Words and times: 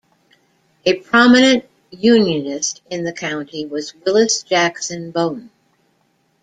A 0.83 0.95
prominent 0.99 1.65
Unionist 1.91 2.81
in 2.89 3.03
the 3.03 3.13
county 3.13 3.67
was 3.67 3.93
Willis 4.03 4.41
Jackson 4.41 5.11
Bone. 5.11 5.51